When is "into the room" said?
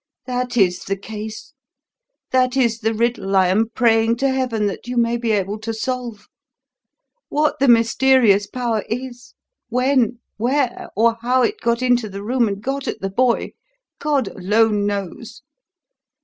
11.83-12.47